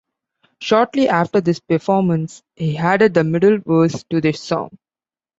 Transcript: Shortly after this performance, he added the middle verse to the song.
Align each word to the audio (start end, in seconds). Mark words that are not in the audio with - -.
Shortly 0.59 1.09
after 1.09 1.41
this 1.41 1.59
performance, 1.59 2.41
he 2.55 2.75
added 2.75 3.13
the 3.13 3.23
middle 3.23 3.59
verse 3.59 4.03
to 4.09 4.19
the 4.19 4.31
song. 4.33 4.75